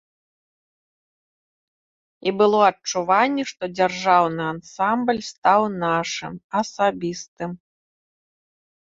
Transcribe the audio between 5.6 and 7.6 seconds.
нашым, асабістым.